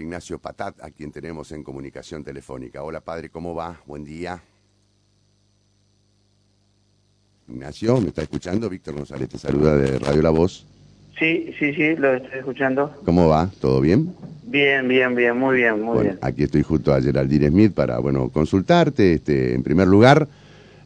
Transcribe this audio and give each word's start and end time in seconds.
Ignacio 0.00 0.38
Patat, 0.38 0.82
a 0.82 0.90
quien 0.90 1.12
tenemos 1.12 1.52
en 1.52 1.62
comunicación 1.62 2.24
telefónica. 2.24 2.82
Hola 2.82 3.00
padre, 3.00 3.28
¿cómo 3.28 3.54
va? 3.54 3.80
Buen 3.86 4.04
día. 4.04 4.42
Ignacio, 7.48 8.00
¿me 8.00 8.08
está 8.08 8.22
escuchando? 8.22 8.68
Víctor 8.68 8.94
González 8.94 9.28
te 9.28 9.38
saluda 9.38 9.76
de 9.76 9.98
Radio 9.98 10.22
La 10.22 10.30
Voz. 10.30 10.66
Sí, 11.18 11.52
sí, 11.58 11.74
sí, 11.74 11.96
lo 11.96 12.14
estoy 12.14 12.38
escuchando. 12.38 12.94
¿Cómo 13.04 13.28
va? 13.28 13.50
¿Todo 13.60 13.80
bien? 13.80 14.14
Bien, 14.44 14.88
bien, 14.88 15.14
bien, 15.14 15.36
muy 15.36 15.56
bien, 15.56 15.82
muy 15.82 16.04
bien. 16.04 16.18
Aquí 16.22 16.44
estoy 16.44 16.62
junto 16.62 16.94
a 16.94 17.00
Geraldine 17.00 17.48
Smith 17.48 17.72
para, 17.72 17.98
bueno, 17.98 18.30
consultarte, 18.30 19.14
este, 19.14 19.54
en 19.54 19.62
primer 19.62 19.86
lugar, 19.86 20.26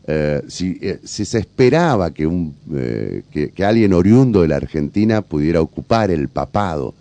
eh, 0.07 0.43
si, 0.49 0.79
eh, 0.83 0.99
si, 1.05 1.25
se 1.25 1.39
esperaba 1.39 2.13
que, 2.13 2.27
un, 2.27 2.55
eh, 2.75 3.23
que, 3.31 3.51
que, 3.53 3.65
alguien 3.65 3.95
oriundo 3.95 4.43
de 4.43 4.49
la 4.49 4.57
Argentina 4.57 5.23
pudiera 5.23 5.63
ocupar 5.63 6.11
el 6.11 6.29
papado 6.29 6.95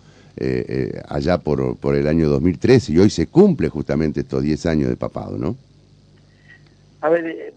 allá 1.08 1.38
por, 1.38 1.76
por 1.76 1.94
el 1.94 2.08
año 2.08 2.28
2013 2.28 2.92
y 2.92 2.98
hoy 2.98 3.10
se 3.10 3.26
cumple 3.26 3.68
justamente 3.68 4.20
estos 4.20 4.42
10 4.42 4.66
años 4.66 4.88
de 4.88 4.96
papado, 4.96 5.38
¿no? 5.38 5.56
A 7.00 7.08
ver, 7.10 7.54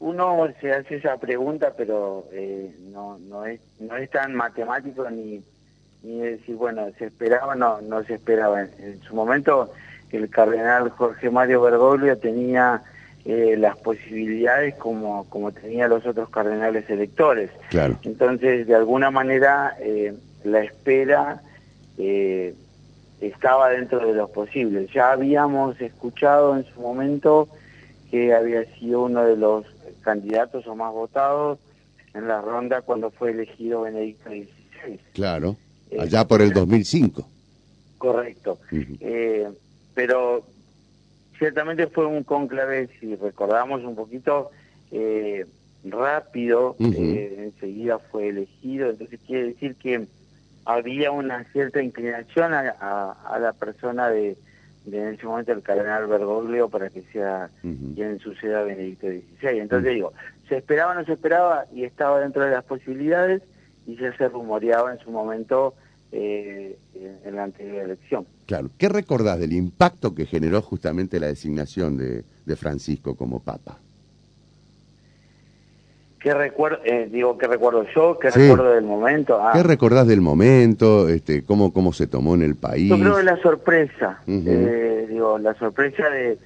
uno 0.00 0.48
se 0.60 0.72
hace 0.72 0.96
esa 0.96 1.18
pregunta, 1.18 1.74
pero 1.76 2.24
eh, 2.32 2.74
no, 2.90 3.18
no, 3.18 3.44
es, 3.44 3.60
no 3.78 3.96
es 3.96 4.08
tan 4.10 4.34
matemático 4.34 5.08
ni, 5.10 5.42
ni 6.02 6.20
decir, 6.20 6.56
bueno, 6.56 6.86
se 6.98 7.06
esperaba, 7.06 7.54
no, 7.54 7.82
no 7.82 8.02
se 8.04 8.14
esperaba. 8.14 8.62
En, 8.62 9.00
su 9.02 9.14
momento 9.14 9.70
el 10.10 10.28
cardenal 10.30 10.88
Jorge 10.90 11.30
Mario 11.30 11.60
Bergoglio 11.60 12.16
tenía 12.16 12.82
eh, 13.26 13.56
las 13.58 13.76
posibilidades 13.76 14.74
como, 14.76 15.28
como 15.28 15.52
tenía 15.52 15.86
los 15.86 16.06
otros 16.06 16.30
cardenales 16.30 16.88
electores. 16.88 17.50
Claro. 17.68 17.98
Entonces, 18.02 18.66
de 18.66 18.74
alguna 18.74 19.10
manera, 19.10 19.76
eh, 19.80 20.14
la 20.44 20.64
espera 20.64 21.42
estaba 21.96 23.70
dentro 23.70 24.06
de 24.06 24.14
los 24.14 24.30
posibles. 24.30 24.90
Ya 24.92 25.12
habíamos 25.12 25.80
escuchado 25.80 26.56
en 26.56 26.64
su 26.64 26.80
momento 26.80 27.48
que 28.10 28.34
había 28.34 28.64
sido 28.76 29.04
uno 29.04 29.24
de 29.24 29.36
los 29.36 29.66
candidatos 30.02 30.66
o 30.66 30.74
más 30.74 30.92
votados 30.92 31.58
en 32.14 32.26
la 32.26 32.40
ronda 32.40 32.82
cuando 32.82 33.10
fue 33.10 33.30
elegido 33.30 33.82
Benedicto 33.82 34.30
XVI. 34.30 34.98
Claro, 35.12 35.56
eh, 35.90 36.00
allá 36.00 36.26
por 36.26 36.42
el 36.42 36.52
2005. 36.52 37.26
Correcto. 37.98 38.58
Eh, 38.72 39.48
pero 39.94 40.44
ciertamente 41.38 41.86
fue 41.86 42.06
un 42.06 42.24
conclave, 42.24 42.88
si 42.98 43.14
recordamos 43.14 43.84
un 43.84 43.94
poquito, 43.94 44.50
eh, 44.90 45.46
rápido, 45.84 46.76
enseguida 46.78 47.98
fue 47.98 48.28
elegido, 48.28 48.90
entonces 48.90 49.20
quiere 49.26 49.48
decir 49.48 49.76
que 49.76 50.06
había 50.64 51.10
una 51.10 51.44
cierta 51.52 51.82
inclinación 51.82 52.52
a 52.52 53.38
la 53.40 53.52
persona 53.52 54.08
de, 54.08 54.36
en 54.86 55.14
ese 55.14 55.26
momento 55.26 55.52
el 55.52 55.62
cardenal 55.62 56.06
Bergoglio 56.06 56.68
para 56.68 56.90
que 56.90 57.02
sea 57.12 57.50
quien 57.62 58.18
suceda 58.18 58.62
Benedicto 58.62 59.06
XVI. 59.06 59.58
Entonces 59.58 59.94
digo, 59.94 60.12
se 60.48 60.56
esperaba 60.56 60.92
o 60.92 60.94
no 60.94 61.04
se 61.04 61.12
esperaba 61.12 61.66
y 61.72 61.84
estaba 61.84 62.20
dentro 62.20 62.44
de 62.44 62.50
las 62.50 62.64
posibilidades 62.64 63.42
y 63.86 63.96
ya 63.96 64.16
se 64.16 64.28
rumoreaba 64.28 64.92
en 64.92 64.98
su 65.00 65.10
momento 65.10 65.74
eh, 66.12 66.78
en 66.94 67.36
la 67.36 67.44
anterior 67.44 67.84
elección. 67.84 68.26
Claro. 68.46 68.70
¿Qué 68.78 68.88
recordás 68.88 69.38
del 69.38 69.52
impacto 69.52 70.14
que 70.14 70.26
generó 70.26 70.60
justamente 70.62 71.20
la 71.20 71.28
designación 71.28 71.96
de, 71.96 72.24
de 72.44 72.56
Francisco 72.56 73.14
como 73.14 73.40
Papa? 73.40 73.78
¿Qué 76.20 76.34
recuerdo, 76.34 76.80
eh, 76.84 77.08
digo, 77.10 77.38
qué 77.38 77.46
recuerdo 77.46 77.86
yo? 77.94 78.18
¿Qué 78.18 78.30
recuerdo 78.30 78.72
del 78.74 78.84
momento? 78.84 79.40
Ah. 79.40 79.52
¿Qué 79.54 79.62
recordás 79.62 80.06
del 80.06 80.20
momento? 80.20 81.08
Este, 81.08 81.42
cómo, 81.44 81.72
¿Cómo 81.72 81.94
se 81.94 82.06
tomó 82.06 82.34
en 82.34 82.42
el 82.42 82.56
país? 82.56 82.90
Yo 82.90 82.98
creo 82.98 83.16
que 83.16 83.22
la 83.22 83.38
sorpresa, 83.38 84.20
eh, 84.26 85.06
digo, 85.08 85.38
la 85.38 85.54
sorpresa 85.54 86.10
de, 86.10 86.36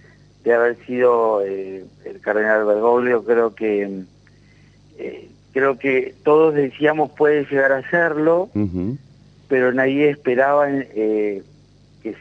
de 0.44 0.54
haber 0.54 0.76
sido 0.86 1.42
eh, 1.44 1.84
el 2.04 2.20
cardenal 2.20 2.64
Bergoglio, 2.64 3.24
creo 3.24 3.54
que 3.56 4.02
creo 5.52 5.76
que 5.76 6.14
todos 6.22 6.54
decíamos 6.54 7.10
puede 7.10 7.44
llegar 7.46 7.72
a 7.72 7.88
serlo, 7.90 8.48
pero 9.48 9.72
nadie 9.72 10.10
esperaba 10.10 10.68
que 10.68 11.42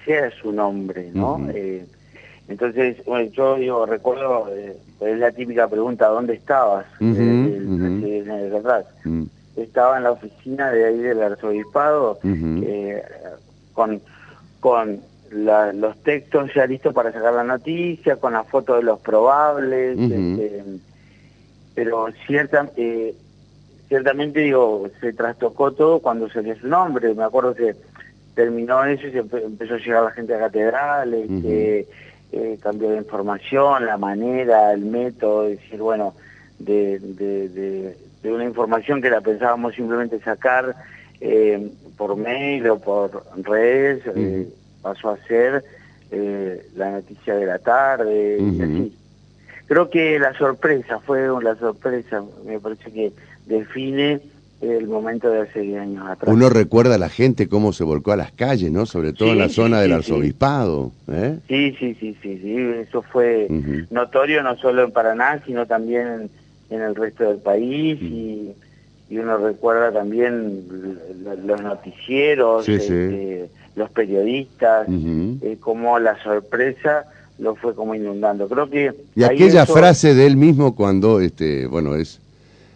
sea 0.05 0.31
su 0.41 0.51
nombre, 0.51 1.11
¿no? 1.13 1.39
Entonces, 2.47 2.97
bueno, 3.05 3.29
yo 3.31 3.55
digo, 3.55 3.85
recuerdo, 3.85 4.49
eh, 4.51 4.75
es 4.99 5.19
la 5.19 5.31
típica 5.31 5.67
pregunta, 5.67 6.07
¿dónde 6.07 6.33
estabas? 6.33 6.85
Uh 6.99 8.57
atrás. 8.57 8.85
Mm. 9.03 9.23
Estaba 9.55 9.97
en 9.97 10.03
la 10.03 10.11
oficina 10.11 10.71
de 10.71 10.85
ahí 10.85 10.97
del 10.97 11.21
arzobispado 11.21 12.19
eh, 12.23 13.03
con, 13.73 14.01
con 14.59 14.99
los 15.31 15.97
textos 16.03 16.51
ya 16.55 16.65
listos 16.65 16.93
para 16.93 17.11
sacar 17.11 17.33
la 17.33 17.43
noticia, 17.43 18.17
con 18.17 18.33
la 18.33 18.43
foto 18.43 18.75
de 18.75 18.83
los 18.83 18.99
probables, 18.99 19.97
este, 19.99 20.63
pero 21.75 22.07
cierta, 22.27 22.69
eh, 22.77 23.15
ciertamente 23.87 24.41
digo, 24.41 24.89
se 25.01 25.13
trastocó 25.13 25.71
todo 25.71 25.99
cuando 25.99 26.29
se 26.29 26.41
dio 26.41 26.55
su 26.57 26.67
nombre. 26.67 27.13
Me 27.13 27.23
acuerdo 27.23 27.55
que 27.55 27.75
terminó 28.35 28.83
eso 28.85 29.07
y 29.07 29.11
se 29.11 29.19
empezó 29.19 29.75
a 29.75 29.77
llegar 29.77 30.03
la 30.03 30.11
gente 30.11 30.35
a 30.35 30.39
catedrales. 30.39 31.29
Este, 31.29 31.87
eh, 32.33 32.57
cambió 32.61 32.89
de 32.89 32.97
información, 32.97 33.85
la 33.85 33.97
manera, 33.97 34.73
el 34.73 34.81
método, 34.81 35.43
decir, 35.43 35.79
bueno, 35.79 36.15
de, 36.57 36.99
de, 36.99 38.31
una 38.31 38.45
información 38.45 39.01
que 39.01 39.09
la 39.09 39.21
pensábamos 39.21 39.75
simplemente 39.75 40.19
sacar 40.19 40.75
eh, 41.21 41.69
por 41.97 42.15
mail 42.15 42.67
o 42.69 42.79
por 42.79 43.23
redes, 43.43 44.01
eh, 44.15 44.47
pasó 44.81 45.11
a 45.11 45.17
ser 45.27 45.63
eh, 46.11 46.65
la 46.75 46.91
noticia 46.91 47.35
de 47.35 47.45
la 47.45 47.59
tarde, 47.59 48.37
y 48.39 48.61
así. 48.61 48.97
Creo 49.67 49.89
que 49.89 50.19
la 50.19 50.33
sorpresa, 50.33 50.99
fue 50.99 51.27
la 51.41 51.55
sorpresa, 51.55 52.23
me 52.45 52.59
parece 52.59 52.91
que 52.91 53.13
define 53.45 54.21
el 54.71 54.87
momento 54.87 55.29
de 55.29 55.41
hace 55.41 55.61
10 55.61 55.81
años 55.81 56.07
atrás. 56.07 56.33
Uno 56.33 56.49
recuerda 56.49 56.95
a 56.95 56.97
la 56.97 57.09
gente 57.09 57.47
cómo 57.47 57.73
se 57.73 57.83
volcó 57.83 58.11
a 58.11 58.17
las 58.17 58.31
calles, 58.31 58.71
¿no? 58.71 58.85
Sobre 58.85 59.13
todo 59.13 59.33
en 59.33 59.39
la 59.39 59.49
zona 59.49 59.81
del 59.81 59.93
arzobispado. 59.93 60.91
¿eh? 61.11 61.37
Sí, 61.47 61.75
sí, 61.79 61.95
sí, 61.99 62.15
sí, 62.21 62.39
sí, 62.41 62.55
eso 62.81 63.01
fue 63.01 63.47
notorio 63.89 64.41
no 64.43 64.55
solo 64.57 64.83
en 64.83 64.91
Paraná, 64.91 65.41
sino 65.45 65.65
también 65.65 66.29
en, 66.69 66.81
el 66.81 66.95
resto 66.95 67.25
del 67.25 67.37
país 67.37 68.01
y, 68.01 68.53
uno 69.11 69.37
recuerda 69.37 69.91
también 69.91 70.63
los 71.45 71.61
noticieros, 71.61 72.67
este, 72.67 73.47
los 73.75 73.91
periodistas, 73.91 74.87
eh, 74.89 75.57
como 75.59 75.99
la 75.99 76.17
sorpresa 76.23 77.05
lo 77.37 77.53
fue 77.55 77.75
como 77.75 77.93
inundando. 77.93 78.47
Creo 78.47 78.67
que... 78.71 78.91
Y 79.15 79.23
aquella 79.23 79.67
frase 79.67 80.15
de 80.15 80.25
él 80.25 80.35
mismo 80.35 80.75
cuando, 80.75 81.19
este, 81.19 81.67
bueno, 81.67 81.93
es 81.93 82.22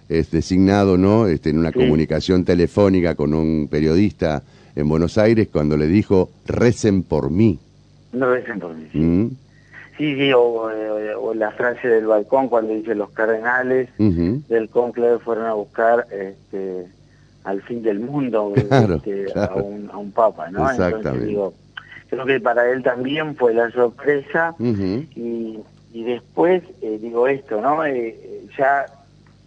es 0.10 0.32
designado 0.32 0.98
¿no? 0.98 1.28
Este, 1.28 1.50
en 1.50 1.60
una 1.60 1.72
comunicación 1.72 2.46
telefónica 2.46 3.16
con 3.16 3.34
un 3.34 3.68
periodista 3.70 4.44
en 4.76 4.88
Buenos 4.88 5.18
Aires 5.18 5.50
cuando 5.52 5.76
le 5.76 5.88
dijo, 5.88 6.30
recen 6.46 7.04
por 7.04 7.32
mí. 7.32 7.60
No 8.14 8.30
recen 8.32 8.60
por 8.60 8.76
mí, 8.76 8.88
sí. 8.92 9.00
Mm. 9.00 9.30
Sí, 9.98 10.16
sí, 10.16 10.32
o, 10.32 11.34
la 11.34 11.52
frase 11.52 11.88
del 11.88 12.06
balcón 12.06 12.50
cuando 12.50 12.74
dice 12.74 12.94
los 12.94 13.10
cardenales 13.10 13.90
del 13.98 14.70
conclave 14.70 15.18
fueron 15.20 15.46
a 15.46 15.54
buscar 15.54 16.06
este, 16.12 16.86
al 17.44 17.62
fin 17.64 17.82
del 17.82 18.00
mundo 18.00 18.54
este, 18.56 19.26
A, 19.36 19.56
un, 19.56 19.90
a, 19.92 19.98
un, 19.98 20.12
papa, 20.12 20.52
¿no? 20.52 20.70
Entonces 20.70 21.26
digo, 21.26 21.54
creo 22.10 22.26
que 22.26 22.40
para 22.40 22.70
él 22.70 22.84
también 22.84 23.36
fue 23.36 23.54
la 23.56 23.72
sorpresa 23.72 24.56
y, 24.60 25.60
y 25.94 26.04
después 26.04 26.64
eh, 26.82 27.00
digo 27.02 27.28
esto, 27.28 27.60
¿no? 27.60 27.84
Eh, 27.84 28.10
eh, 28.10 28.48
ya 28.58 28.86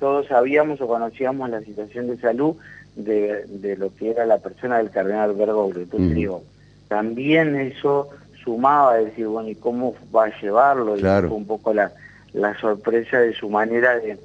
todos 0.01 0.27
sabíamos 0.27 0.81
o 0.81 0.89
conocíamos 0.89 1.49
la 1.51 1.61
situación 1.61 2.09
de 2.09 2.17
salud 2.17 2.57
de, 2.97 3.45
de 3.47 3.77
lo 3.77 3.95
que 3.95 4.11
era 4.11 4.27
la 4.27 4.39
persona 4.39 4.79
del 4.79 4.91
cardenal 4.91 5.35
Bergoglio. 5.35 5.83
Entonces 5.83 6.15
digo, 6.15 6.43
también 6.89 7.55
eso 7.55 8.09
sumaba 8.43 8.95
a 8.95 8.97
decir, 8.97 9.27
bueno, 9.29 9.51
¿y 9.51 9.55
cómo 9.55 9.95
va 10.15 10.25
a 10.25 10.41
llevarlo? 10.41 10.97
Y 10.97 11.01
fue 11.01 11.29
un 11.29 11.47
poco 11.47 11.73
la, 11.73 11.93
la 12.33 12.59
sorpresa 12.59 13.21
de 13.21 13.35
su 13.35 13.49
manera 13.49 13.97
de, 13.99 14.19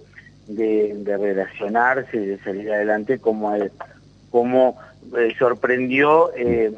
de, 0.48 1.18
relacionarse 1.18 2.18
y 2.18 2.26
de 2.26 2.40
salir 2.40 2.72
adelante, 2.72 3.20
como, 3.20 3.54
como 4.32 4.78
eh, 5.18 5.34
sorprendió 5.38 6.32
eh, 6.36 6.72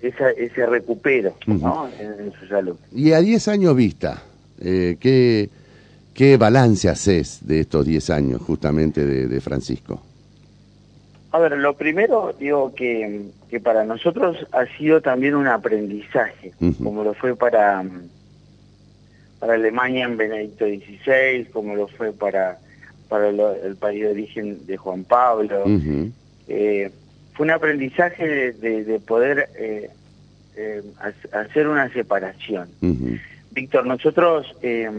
ese 0.00 0.66
recupero 0.66 1.34
¿no? 1.46 1.88
en, 1.98 2.32
su 2.32 2.46
salud. 2.46 2.76
Y 2.92 3.12
a 3.12 3.20
10 3.20 3.48
años 3.48 3.76
vista, 3.76 4.22
eh, 4.60 4.96
¿qué 5.00 5.50
¿Qué 6.16 6.38
balance 6.38 6.88
haces 6.88 7.46
de 7.46 7.60
estos 7.60 7.84
10 7.84 8.08
años 8.08 8.40
justamente 8.40 9.04
de, 9.04 9.40
Francisco? 9.42 10.00
A 11.30 11.38
ver, 11.38 11.52
lo 11.58 11.76
primero 11.76 12.34
digo 12.40 12.74
que, 12.74 13.26
que, 13.50 13.60
para 13.60 13.84
nosotros 13.84 14.38
ha 14.52 14.64
sido 14.78 15.02
también 15.02 15.34
un 15.34 15.46
aprendizaje, 15.46 16.54
como 16.82 17.04
lo 17.04 17.12
fue 17.12 17.36
para, 17.36 17.84
para 19.38 19.54
Alemania 19.54 20.06
en 20.06 20.16
Benedicto 20.16 20.64
XVI, 20.64 21.48
como 21.52 21.76
lo 21.76 21.86
fue 21.86 22.14
para, 22.14 22.60
para 23.10 23.28
el 23.28 23.76
país 23.76 24.00
de 24.00 24.08
origen 24.08 24.66
de 24.66 24.78
Juan 24.78 25.04
Pablo. 25.04 25.64
Eh, 26.48 26.90
fue 27.34 27.44
un 27.44 27.50
aprendizaje 27.50 28.52
de, 28.52 29.00
poder 29.06 29.50
eh, 29.58 29.90
eh, 30.56 30.82
hacer 31.30 31.68
una 31.68 31.92
separación. 31.92 32.70
Víctor, 33.50 33.84
nosotros 33.84 34.46
eh, 34.62 34.90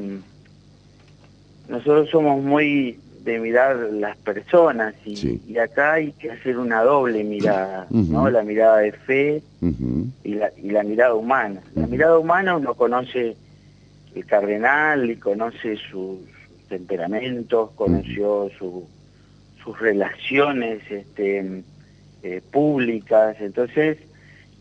nosotros 1.69 2.10
somos 2.10 2.44
muy 2.44 3.00
de 3.24 3.40
mirar 3.40 3.75
las 3.92 4.16
personas 4.18 4.96
y, 5.06 5.58
acá 5.58 5.94
hay 5.94 6.14
que 6.14 6.31
hacer 6.31 6.58
una 6.58 6.81
doble 6.81 7.25
mirada, 7.25 7.86
¿no? 7.90 8.30
La 8.30 8.42
mirada 8.44 8.78
de 8.78 8.94
fe 8.94 9.44
y, 10.24 10.34
la, 10.36 10.52
y 10.56 10.69
la 10.69 10.84
mirada 10.84 11.14
humana. 11.14 11.62
La 11.75 11.88
mirada 11.88 12.18
humana 12.18 12.56
uno 12.56 12.74
conoce 12.74 13.36
el 14.16 14.25
cardenal 14.25 15.10
y 15.10 15.18
conoce 15.18 15.75
sus 15.75 16.19
temperamentos, 16.69 17.72
conoció 17.72 18.50
su, 18.58 18.88
sus 19.62 19.78
relaciones 19.78 20.81
este, 20.90 21.64
eh, 22.24 22.42
públicas, 22.50 23.36
entonces 23.42 23.98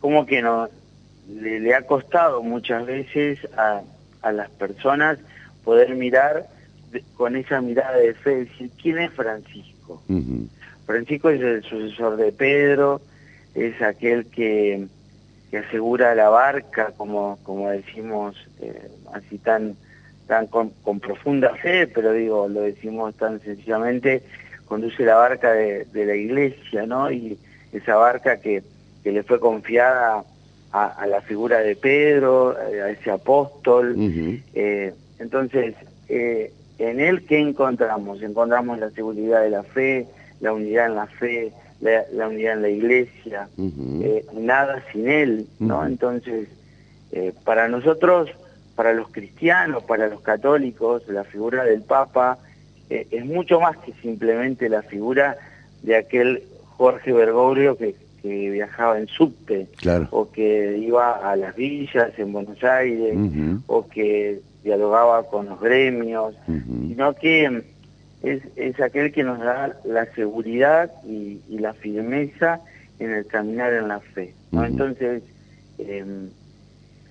como 0.01 0.27
que 0.27 0.43
no 0.43 0.69
le, 1.29 1.73
ha 1.75 1.83
costado 1.83 2.43
muchas 2.43 2.85
veces 2.85 3.39
a, 3.57 3.83
a 4.23 4.33
las 4.33 4.51
personas 4.51 5.19
poder 5.65 5.95
mirar 5.95 6.47
con 7.17 7.37
esa 7.37 7.61
mirada 7.61 7.97
de 7.97 8.15
fe, 8.15 8.45
decir, 8.45 8.71
¿quién 8.81 8.99
es 8.99 9.13
Francisco? 9.13 10.03
Francisco 10.87 11.31
es 11.31 11.41
el 11.41 11.63
sucesor 11.63 12.17
de 12.17 12.33
Pedro, 12.33 13.01
es 13.55 13.81
aquel 13.83 14.27
que, 14.27 14.87
que 15.51 15.59
asegura 15.59 16.15
la 16.15 16.29
barca, 16.29 16.93
como, 16.97 17.39
como 17.43 17.71
decimos, 17.71 18.37
eh, 18.61 18.89
así 19.13 19.39
tan, 19.39 19.77
tan 20.27 20.47
con, 20.47 20.71
profunda 21.01 21.55
fe, 21.57 21.87
pero 21.87 22.13
digo, 22.13 22.49
lo 22.49 22.63
decimos 22.63 23.15
tan 23.17 23.41
sencillamente, 23.41 24.23
conduce 24.67 25.05
la 25.05 25.17
barca 25.17 25.53
de, 25.53 25.87
la 25.93 26.15
iglesia, 26.15 26.87
¿no? 26.87 27.11
Y 27.11 27.39
esa 27.73 27.97
barca 27.97 28.39
que, 28.39 28.63
que 29.03 29.13
le 29.13 29.23
fue 29.23 29.41
confiada 29.41 30.25
a, 30.73 31.07
la 31.07 31.23
figura 31.23 31.61
de 31.61 31.75
Pedro, 31.75 32.55
a 32.57 32.91
ese 32.91 33.11
apóstol. 33.11 33.95
eh, 34.55 34.93
entonces, 35.19 35.75
eh, 36.09 36.53
en 36.79 37.01
él, 37.01 37.25
¿qué 37.27 37.39
encontramos? 37.39 38.23
Encontramos 38.23 38.79
la 38.79 38.91
seguridad 38.91 39.43
de 39.43 39.51
la 39.51 39.63
fe, 39.63 40.07
la 40.41 40.53
unidad 40.53 40.87
en 40.87 40.95
la 40.95 41.07
fe, 41.07 41.53
la, 41.81 42.29
unidad 42.29 42.55
en 42.55 42.63
la 42.63 42.69
iglesia, 42.69 43.49
eh, 43.59 44.25
nada 44.35 44.83
sin 44.93 45.09
él, 45.09 45.47
¿no? 45.59 45.87
Entonces, 45.87 46.49
eh, 47.13 47.33
para 47.45 47.69
nosotros, 47.69 48.31
para 48.75 48.93
los 48.93 49.09
cristianos, 49.09 49.83
para 49.85 50.09
los 50.09 50.21
católicos, 50.21 51.03
la 51.09 51.25
figura 51.25 51.65
del 51.65 51.83
Papa 51.83 52.39
eh, 52.91 53.07
es 53.11 53.25
mucho 53.25 53.61
más 53.61 53.77
que 53.79 53.93
simplemente 54.03 54.69
la 54.69 54.83
figura 54.83 55.37
de 55.83 55.97
aquel 55.97 56.43
Jorge 56.77 57.13
Bergoglio 57.13 57.77
que, 57.77 57.95
viajaba 58.23 58.99
en 58.99 59.07
subte, 59.07 59.69
o 60.11 60.29
que 60.33 60.77
iba 60.79 61.31
a 61.31 61.37
las 61.37 61.55
villas 61.55 62.11
en 62.19 62.33
Buenos 62.33 62.65
Aires, 62.65 63.17
o 63.69 63.87
que 63.87 64.41
dialogaba 64.67 65.23
con 65.23 65.47
los 65.47 65.61
gremios, 65.61 66.35
sino 66.89 67.15
que 67.15 67.63
es, 68.25 68.43
es, 68.57 68.81
aquel 68.81 69.13
que 69.13 69.23
nos 69.23 69.39
da 69.39 69.79
la 69.85 70.07
seguridad 70.15 70.91
y, 71.07 71.39
la 71.49 71.73
firmeza 71.73 72.61
en 72.99 73.13
el 73.13 73.27
caminar 73.27 73.73
en 73.73 73.89
la 73.89 74.01
fe. 74.01 74.35
¿no? 74.51 74.65
Entonces, 74.65 75.23
em, 75.79 76.29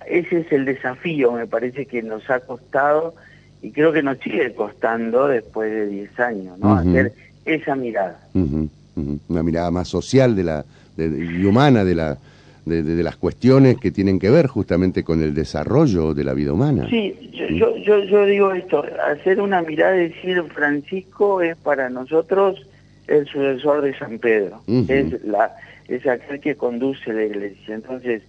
ese 0.06 0.40
es 0.40 0.52
el 0.52 0.66
desafío, 0.66 1.32
me 1.32 1.46
parece 1.46 1.86
que 1.86 2.02
nos 2.02 2.28
ha 2.28 2.40
costado 2.40 3.14
y 3.62 3.70
creo 3.72 3.90
que 3.90 4.02
nos 4.02 4.18
sigue 4.18 4.54
costando 4.54 5.26
después 5.26 5.70
de 5.70 5.86
10 5.86 6.20
años, 6.20 6.58
¿no? 6.58 6.74
Hacer 6.74 7.14
esa 7.46 7.74
mirada. 7.74 8.20
Una 8.34 9.42
mirada 9.42 9.70
más 9.70 9.88
social 9.88 10.36
de 10.36 10.44
la, 10.44 10.64
y 10.98 11.44
humana 11.44 11.84
de 11.84 11.94
la, 11.94 12.18
de, 12.66 13.02
las 13.02 13.16
cuestiones 13.16 13.78
que 13.78 13.92
tienen 13.92 14.18
que 14.18 14.28
ver 14.28 14.48
justamente 14.48 15.04
con 15.04 15.22
el 15.22 15.34
desarrollo 15.34 16.14
de 16.14 16.24
la 16.24 16.34
vida 16.34 16.52
humana. 16.52 16.86
Sí, 16.90 17.14
yo, 17.32 17.76
yo, 17.76 18.02
yo, 18.04 18.26
digo 18.26 18.52
esto, 18.52 18.84
hacer 19.08 19.40
una 19.40 19.62
mirada 19.62 19.96
y 19.96 20.08
decir 20.08 20.42
Francisco 20.52 21.40
es 21.40 21.56
para 21.56 21.88
nosotros 21.88 22.66
el 23.06 23.24
sucesor 23.26 23.82
de 23.82 23.96
San 23.96 24.18
Pedro, 24.18 24.62
es, 24.66 25.24
la, 25.24 25.54
es 25.86 26.04
aquel 26.08 26.40
que 26.40 26.56
conduce 26.56 27.12
la 27.12 27.24
iglesia. 27.24 27.76
Entonces, 27.76 28.22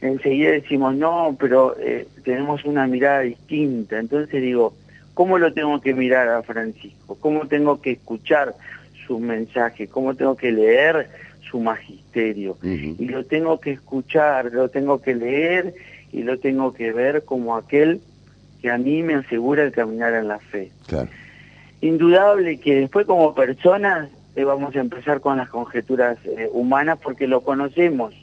enseguida 0.00 0.50
decimos, 0.50 0.96
no, 0.96 1.36
pero 1.38 1.76
eh, 1.78 2.08
tenemos 2.24 2.64
una 2.64 2.88
mirada 2.88 3.20
distinta. 3.20 4.00
Entonces 4.00 4.42
digo, 4.42 4.74
¿cómo 5.14 5.38
lo 5.38 5.52
tengo 5.52 5.80
que 5.80 5.94
mirar 5.94 6.28
a 6.28 6.42
Francisco? 6.42 7.16
¿Cómo 7.20 7.46
tengo 7.46 7.80
que 7.80 7.92
escuchar 7.92 8.52
sus 9.06 9.20
mensajes? 9.20 9.88
¿Cómo 9.88 10.16
tengo 10.16 10.36
que 10.36 10.50
leer 10.50 11.08
su 11.56 11.62
magisterio. 11.62 12.58
Y 12.62 13.06
lo 13.06 13.24
tengo 13.24 13.60
que 13.60 13.72
escuchar, 13.72 14.52
lo 14.52 14.68
tengo 14.68 15.00
que 15.00 15.14
leer 15.14 15.74
y 16.12 16.22
lo 16.22 16.38
tengo 16.38 16.74
que 16.74 16.92
ver 16.92 17.24
como 17.24 17.56
aquel 17.56 18.00
que 18.60 18.70
a 18.70 18.76
mí 18.76 19.02
me 19.02 19.14
asegura 19.14 19.62
el 19.62 19.72
caminar 19.72 20.12
en 20.12 20.28
la 20.28 20.38
fe. 20.38 20.70
Indudable 21.80 22.58
que 22.58 22.80
después 22.80 23.06
como 23.06 23.34
personas 23.34 24.10
eh, 24.34 24.44
vamos 24.44 24.76
a 24.76 24.80
empezar 24.80 25.20
con 25.20 25.38
las 25.38 25.48
conjeturas 25.48 26.18
eh, 26.24 26.50
humanas 26.52 26.98
porque 27.02 27.26
lo 27.26 27.40
conocemos, 27.40 28.14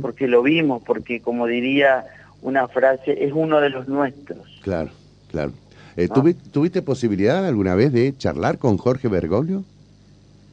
porque 0.00 0.26
lo 0.26 0.42
vimos, 0.42 0.82
porque 0.82 1.20
como 1.20 1.46
diría 1.46 2.06
una 2.40 2.66
frase, 2.68 3.24
es 3.24 3.32
uno 3.34 3.60
de 3.60 3.68
los 3.68 3.88
nuestros. 3.88 4.60
Claro, 4.62 4.90
claro. 5.30 5.52
Eh, 5.96 6.08
¿Tuviste 6.52 6.80
posibilidad 6.80 7.44
alguna 7.46 7.74
vez 7.74 7.92
de 7.92 8.16
charlar 8.16 8.56
con 8.56 8.78
Jorge 8.78 9.08
Bergoglio? 9.08 9.64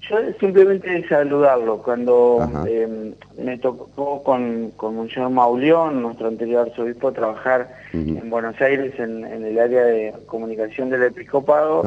Yo 0.09 0.17
simplemente 0.39 1.07
saludarlo. 1.09 1.81
Cuando 1.81 2.39
em, 2.67 3.13
me 3.43 3.57
tocó 3.57 4.23
con, 4.23 4.71
con 4.71 4.95
Monseñor 4.95 5.31
Mauleón, 5.31 6.01
nuestro 6.01 6.27
anterior 6.27 6.69
arzobispo, 6.69 7.11
trabajar 7.11 7.67
en 7.93 8.29
Buenos 8.29 8.59
Aires 8.61 8.93
en, 8.99 9.23
el 9.25 9.59
área 9.59 9.83
de 9.83 10.13
comunicación 10.27 10.89
del 10.89 11.03
episcopado, 11.03 11.83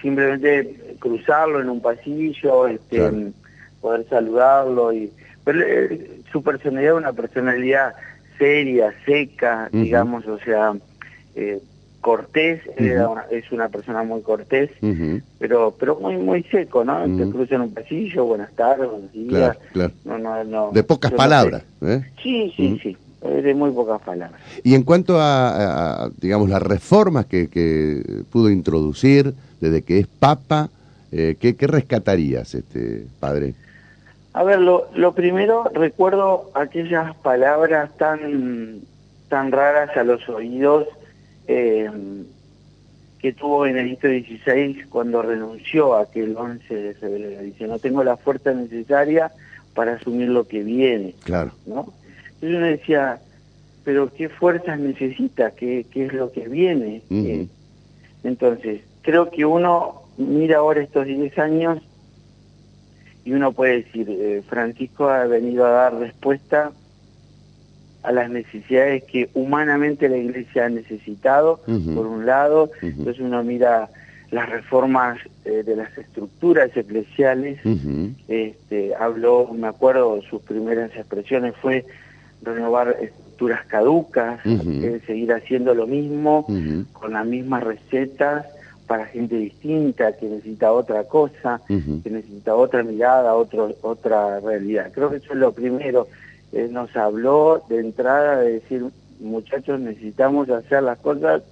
simplemente 0.00 0.96
cruzarlo 0.98 1.60
en 1.60 1.68
un 1.68 1.82
pasillo, 1.82 2.68
este, 2.68 3.32
poder 3.80 4.06
saludarlo. 4.08 4.92
y 4.92 5.12
Pero 5.44 5.60
eh, 5.60 6.20
su 6.32 6.42
personalidad 6.42 6.94
es 6.94 6.98
una 6.98 7.12
personalidad 7.12 7.94
seria, 8.38 8.94
seca, 9.04 9.68
digamos, 9.72 10.26
o 10.26 10.38
sea... 10.38 10.74
Eh, 11.34 11.60
cortés, 12.00 12.60
es 13.30 13.52
una 13.52 13.68
persona 13.68 14.02
muy 14.02 14.22
cortés, 14.22 14.70
pero 15.38 15.74
pero 15.78 15.98
muy 15.98 16.16
muy 16.16 16.42
seco, 16.44 16.84
¿no? 16.84 17.04
Te 17.16 17.30
cruza 17.30 17.56
en 17.56 17.62
un 17.62 17.74
pasillo, 17.74 18.24
buenas 18.24 18.52
tardes, 18.52 18.88
buenos 18.88 19.12
días. 19.12 19.56
de 20.72 20.82
pocas 20.82 21.12
palabras. 21.12 21.64
¿eh? 21.82 22.02
Sí, 22.22 22.52
sí, 22.56 22.78
sí, 22.82 22.96
de 23.22 23.54
muy 23.54 23.70
pocas 23.72 24.00
palabras. 24.02 24.40
Y 24.62 24.74
en 24.74 24.84
cuanto 24.84 25.16
a, 25.18 26.10
digamos, 26.20 26.48
las 26.48 26.62
reformas 26.62 27.26
que, 27.26 27.48
que, 27.48 28.02
pudo 28.30 28.50
introducir 28.50 29.34
desde 29.60 29.82
que 29.82 29.98
es 29.98 30.06
papa, 30.06 30.70
eh, 31.10 31.36
¿qué, 31.40 31.56
¿qué, 31.56 31.66
rescatarías, 31.66 32.54
este 32.54 33.06
padre? 33.18 33.54
A 34.34 34.44
ver, 34.44 34.60
lo, 34.60 34.88
lo 34.94 35.14
primero, 35.14 35.64
recuerdo 35.74 36.50
aquellas 36.54 37.16
palabras 37.16 37.90
tan, 37.96 38.80
tan 39.28 39.50
raras 39.50 39.96
a 39.96 40.04
los 40.04 40.28
oídos 40.28 40.86
eh, 41.48 41.90
que 43.18 43.32
tuvo 43.32 43.60
Benedicto 43.60 44.06
XVI 44.06 44.84
cuando 44.88 45.22
renunció 45.22 45.94
a 45.94 46.02
aquel 46.02 46.36
11 46.36 46.74
de 46.74 46.94
febrero. 46.94 47.42
Dice, 47.42 47.66
no 47.66 47.78
tengo 47.78 48.04
la 48.04 48.16
fuerza 48.16 48.52
necesaria 48.52 49.32
para 49.74 49.94
asumir 49.94 50.28
lo 50.28 50.46
que 50.46 50.62
viene. 50.62 51.14
Claro. 51.24 51.52
¿no? 51.66 51.92
Entonces 52.34 52.58
uno 52.58 52.66
decía, 52.66 53.20
pero 53.84 54.12
¿qué 54.12 54.28
fuerzas 54.28 54.78
necesita? 54.78 55.50
¿Qué, 55.52 55.86
qué 55.90 56.06
es 56.06 56.12
lo 56.12 56.30
que 56.30 56.48
viene? 56.48 57.02
Eh, 57.10 57.48
entonces, 58.22 58.82
creo 59.02 59.30
que 59.30 59.44
uno 59.44 60.02
mira 60.16 60.58
ahora 60.58 60.82
estos 60.82 61.06
10 61.06 61.38
años 61.38 61.82
y 63.24 63.32
uno 63.32 63.52
puede 63.52 63.82
decir, 63.82 64.08
eh, 64.08 64.42
Francisco 64.48 65.08
ha 65.08 65.26
venido 65.26 65.66
a 65.66 65.70
dar 65.70 65.94
respuesta 65.94 66.72
a 68.02 68.12
las 68.12 68.30
necesidades 68.30 69.04
que 69.04 69.28
humanamente 69.34 70.08
la 70.08 70.16
Iglesia 70.16 70.66
ha 70.66 70.68
necesitado, 70.68 71.60
por 71.66 72.06
un 72.06 72.26
lado, 72.26 72.70
entonces 72.80 73.20
uno 73.20 73.42
mira 73.42 73.88
las 74.30 74.48
reformas 74.48 75.18
eh, 75.44 75.62
de 75.64 75.76
las 75.76 75.96
estructuras 75.96 76.70
eclesiales, 76.76 77.58
este, 78.28 78.94
habló, 78.94 79.50
me 79.52 79.68
acuerdo, 79.68 80.20
sus 80.28 80.42
primeras 80.42 80.94
expresiones 80.94 81.54
fue 81.60 81.86
renovar 82.42 82.96
estructuras 83.00 83.64
caducas, 83.66 84.40
eh, 84.44 85.00
seguir 85.06 85.32
haciendo 85.32 85.74
lo 85.74 85.86
mismo, 85.86 86.46
con 86.92 87.12
las 87.12 87.26
mismas 87.26 87.64
recetas, 87.64 88.46
para 88.86 89.04
gente 89.04 89.36
distinta, 89.36 90.16
que 90.16 90.26
necesita 90.26 90.72
otra 90.72 91.04
cosa, 91.04 91.60
que 91.68 92.10
necesita 92.10 92.54
otra 92.54 92.82
mirada, 92.82 93.34
otro, 93.34 93.74
otra 93.82 94.40
realidad. 94.40 94.90
Creo 94.94 95.10
que 95.10 95.16
eso 95.16 95.32
es 95.32 95.38
lo 95.38 95.52
primero 95.52 96.08
eh, 96.52 96.68
nos 96.70 96.94
habló 96.96 97.62
de 97.68 97.80
entrada 97.80 98.40
de 98.40 98.54
decir, 98.54 98.84
muchachos, 99.20 99.80
necesitamos 99.80 100.48
hacer 100.50 100.82
las 100.82 100.98
cosas 100.98 101.42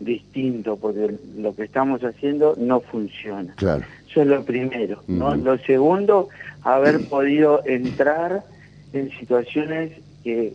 distinto, 0.00 0.76
porque 0.76 1.16
lo 1.36 1.54
que 1.54 1.64
estamos 1.64 2.02
haciendo 2.02 2.54
no 2.56 2.80
funciona. 2.80 3.52
Claro. 3.56 3.84
Eso 4.08 4.22
es 4.22 4.26
lo 4.28 4.44
primero. 4.44 5.02
¿no? 5.08 5.34
Lo 5.34 5.58
segundo, 5.58 6.28
haber 6.62 7.08
podido 7.08 7.62
entrar 7.66 8.44
en 8.92 9.10
situaciones 9.18 9.92
que 10.22 10.52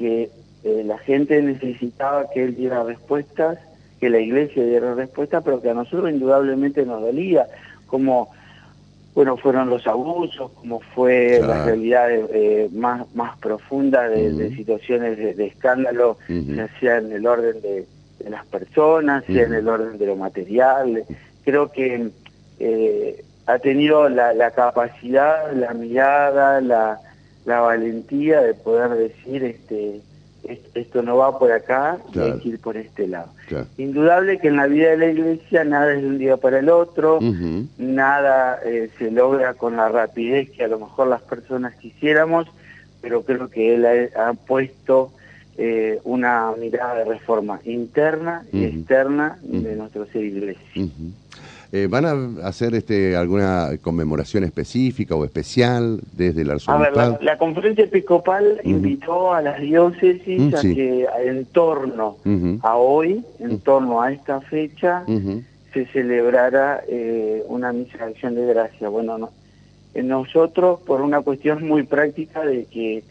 que 0.00 0.30
eh, 0.64 0.82
la 0.82 0.96
gente 0.96 1.42
necesitaba 1.42 2.30
que 2.30 2.42
él 2.42 2.56
diera 2.56 2.82
respuestas, 2.82 3.58
que 4.00 4.08
la 4.08 4.18
iglesia 4.18 4.64
diera 4.64 4.94
respuestas, 4.94 5.44
pero 5.44 5.60
que 5.60 5.68
a 5.68 5.74
nosotros 5.74 6.10
indudablemente 6.10 6.86
nos 6.86 7.02
dolía, 7.02 7.46
como 7.86 8.30
bueno 9.14 9.36
fueron 9.36 9.68
los 9.68 9.86
abusos, 9.86 10.50
como 10.52 10.80
fue 10.80 11.40
la 11.42 11.64
realidad 11.64 12.10
eh, 12.10 12.68
más, 12.72 13.12
más 13.14 13.36
profunda 13.38 14.08
de, 14.08 14.54
situaciones 14.54 15.18
de, 15.36 15.46
escándalo, 15.46 16.18
ya 16.28 16.68
sea 16.78 16.98
en 16.98 17.12
el 17.12 17.26
orden 17.26 17.60
de, 17.60 17.86
las 18.28 18.46
personas, 18.46 19.24
sea 19.24 19.44
en 19.44 19.54
el 19.54 19.68
orden 19.68 19.98
de 19.98 20.06
lo 20.06 20.16
material. 20.16 21.04
Creo 21.44 21.72
que 21.72 22.10
eh, 22.58 23.24
ha 23.46 23.58
tenido 23.58 24.08
la, 24.08 24.32
la, 24.34 24.50
capacidad, 24.50 25.52
la 25.52 25.72
mirada, 25.72 26.60
la, 26.60 27.00
la 27.46 27.60
valentía 27.60 28.40
de 28.42 28.54
poder 28.54 28.90
decir 28.90 29.42
este 29.44 30.02
esto 30.74 31.02
no 31.02 31.16
va 31.16 31.38
por 31.38 31.52
acá, 31.52 31.98
hay 32.14 32.38
que 32.40 32.48
ir 32.50 32.58
por 32.58 32.76
este 32.76 33.06
lado. 33.06 33.30
Indudable 33.78 34.38
que 34.38 34.48
en 34.48 34.56
la 34.56 34.66
vida 34.66 34.90
de 34.90 34.96
la 34.96 35.06
iglesia 35.10 35.64
nada 35.64 35.92
es 35.92 36.02
de 36.02 36.08
un 36.08 36.18
día 36.18 36.36
para 36.36 36.58
el 36.58 36.68
otro, 36.68 37.18
nada 37.78 38.58
eh, 38.64 38.90
se 38.98 39.10
logra 39.10 39.54
con 39.54 39.76
la 39.76 39.88
rapidez 39.88 40.50
que 40.50 40.64
a 40.64 40.68
lo 40.68 40.78
mejor 40.78 41.08
las 41.08 41.22
personas 41.22 41.74
quisiéramos, 41.76 42.46
pero 43.00 43.22
creo 43.22 43.48
que 43.48 43.74
él 43.74 43.86
ha, 44.16 44.32
puesto 44.34 45.12
eh, 45.56 46.00
una 46.04 46.52
mirada 46.58 46.96
de 46.96 47.04
reforma 47.04 47.60
interna 47.64 48.44
y 48.52 48.64
externa 48.64 49.38
de 49.42 49.76
nuestro 49.76 50.06
ser 50.06 50.24
iglesia. 50.24 50.88
Eh, 51.72 51.86
¿Van 51.88 52.04
a 52.04 52.48
hacer 52.48 52.74
este, 52.74 53.14
alguna 53.14 53.70
conmemoración 53.80 54.42
específica 54.42 55.14
o 55.14 55.24
especial 55.24 56.00
desde 56.12 56.42
el 56.42 56.50
arzobispado? 56.50 57.00
A 57.00 57.10
ver, 57.10 57.22
la, 57.22 57.38
conferencia 57.38 57.84
episcopal 57.84 58.60
invitó 58.64 59.32
a 59.32 59.40
las 59.40 59.60
diócesis 59.60 60.40
mm, 60.40 60.54
a 60.56 60.60
que 60.62 61.06
en 61.24 61.44
torno 61.46 62.16
a 62.62 62.76
hoy, 62.76 63.24
en 63.38 63.60
torno 63.60 64.02
a 64.02 64.12
esta 64.12 64.40
fecha, 64.40 65.04
se 65.72 65.86
celebrara 65.86 66.82
eh, 66.88 67.44
una 67.46 67.72
misa 67.72 67.98
de 67.98 68.04
acción 68.04 68.34
de 68.34 68.46
gracia. 68.46 68.88
Bueno, 68.88 69.18
no, 69.18 69.30
nosotros, 69.94 70.80
por 70.80 71.02
una 71.02 71.20
cuestión 71.20 71.68
muy 71.68 71.84
práctica 71.84 72.44
de 72.44 72.64
que 72.64 73.04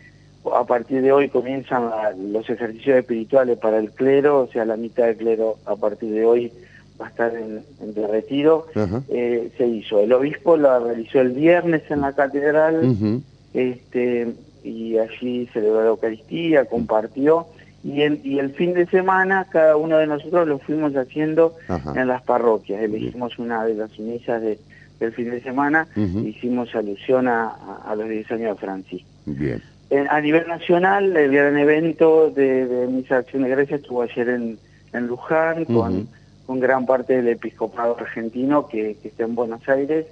a 0.54 0.66
partir 0.66 1.02
de 1.02 1.14
hoy 1.14 1.30
comienzan 1.30 1.90
los 2.34 2.50
ejercicios 2.50 2.98
espirituales 2.98 3.58
para 3.58 3.78
el 3.78 3.92
clero, 3.92 4.42
o 4.42 4.48
sea, 4.48 4.66
la 4.66 4.76
mitad 4.76 5.06
del 5.06 5.16
clero 5.16 5.58
a 5.66 5.78
partir 5.78 6.12
de 6.12 6.26
hoy 6.26 6.52
va 7.00 7.08
a 7.08 7.10
estar 7.10 7.34
en, 7.36 7.64
en 7.82 8.10
retiro, 8.10 8.68
eh, 9.10 9.52
se 9.58 9.68
hizo. 9.68 10.00
El 10.00 10.14
obispo 10.14 10.58
la 10.58 10.80
realizó 10.80 11.22
el 11.22 11.30
viernes 11.30 11.84
en 11.90 12.02
la 12.02 12.14
catedral, 12.14 13.22
este, 13.54 14.28
y 14.64 14.98
allí 14.98 15.48
celebró 15.54 15.82
la 15.82 15.90
Eucaristía, 15.90 16.66
compartió, 16.66 17.48
y 17.84 18.02
el, 18.02 18.20
y 18.26 18.40
el 18.40 18.52
fin 18.52 18.74
de 18.74 18.86
semana 18.88 19.48
cada 19.50 19.78
uno 19.78 19.98
de 19.98 20.08
nosotros 20.08 20.48
lo 20.48 20.60
fuimos 20.60 20.94
haciendo 20.96 21.56
en 21.96 22.08
las 22.08 22.22
parroquias. 22.24 22.82
Elegimos 22.82 23.40
una 23.40 23.64
de 23.64 23.76
las 23.76 23.98
misas 23.98 24.42
de, 24.42 24.60
del 25.00 25.14
fin 25.14 25.32
de 25.32 25.42
semana, 25.42 25.88
hicimos 25.96 26.76
alusión 26.76 27.28
a, 27.28 27.56
a, 27.86 27.96
los 27.96 28.10
10 28.10 28.32
años 28.32 28.56
de 28.56 28.66
Francisco. 28.66 29.08
Bien. 29.26 29.62
a 30.10 30.20
nivel 30.20 30.48
nacional, 30.48 31.16
el 31.16 31.32
gran 31.32 31.58
evento 31.58 32.30
de, 32.32 32.68
de 32.68 32.88
Misa 32.88 33.16
de 33.16 33.20
Acción 33.22 33.44
de 33.44 33.50
Grecia 33.50 33.78
estuvo 33.78 34.02
ayer 34.02 34.28
en, 34.28 34.58
en 34.92 35.08
Luján, 35.08 35.64
con 35.66 36.10
con 36.50 36.60
gran 36.60 36.88
parte 36.88 37.18
del 37.18 37.28
episcopado 37.28 37.96
argentino 38.00 38.68
que, 38.68 38.98
está 39.04 39.24
en 39.24 39.36
Buenos 39.36 39.70
Aires 39.70 40.08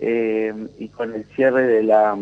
eh, 0.00 0.54
y 0.78 0.88
con 0.88 1.12
el 1.12 1.26
cierre 1.36 1.66
de 1.66 1.82
la, 1.82 2.16